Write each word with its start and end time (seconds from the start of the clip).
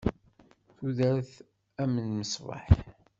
Tudert 0.75 1.31
am 1.83 1.93
lmesbeḥ. 2.07 2.65